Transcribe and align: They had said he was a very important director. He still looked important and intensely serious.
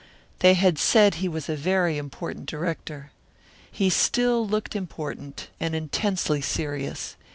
They 0.39 0.55
had 0.55 0.79
said 0.79 1.13
he 1.13 1.27
was 1.27 1.47
a 1.47 1.55
very 1.55 1.99
important 1.99 2.47
director. 2.47 3.11
He 3.71 3.91
still 3.91 4.47
looked 4.47 4.75
important 4.75 5.49
and 5.59 5.75
intensely 5.75 6.41
serious. 6.41 7.15